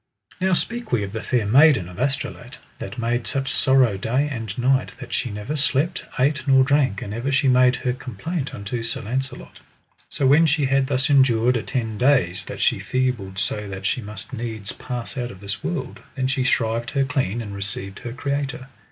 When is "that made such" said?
2.79-3.51